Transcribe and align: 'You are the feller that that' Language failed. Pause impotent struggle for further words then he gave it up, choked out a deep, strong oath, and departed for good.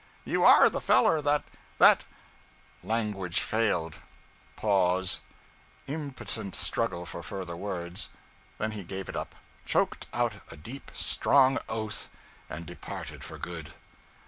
'You 0.25 0.43
are 0.43 0.67
the 0.67 0.81
feller 0.81 1.21
that 1.21 1.43
that' 1.77 2.05
Language 2.97 3.39
failed. 3.39 3.97
Pause 4.55 5.21
impotent 5.85 6.55
struggle 6.55 7.05
for 7.05 7.21
further 7.21 7.55
words 7.55 8.09
then 8.57 8.71
he 8.71 8.83
gave 8.83 9.09
it 9.09 9.15
up, 9.15 9.35
choked 9.63 10.07
out 10.11 10.37
a 10.49 10.57
deep, 10.57 10.89
strong 10.95 11.59
oath, 11.69 12.09
and 12.49 12.65
departed 12.65 13.23
for 13.23 13.37
good. 13.37 13.75